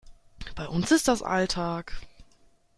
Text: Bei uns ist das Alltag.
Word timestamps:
Bei 0.55 0.67
uns 0.67 0.89
ist 0.89 1.07
das 1.09 1.21
Alltag. 1.21 1.93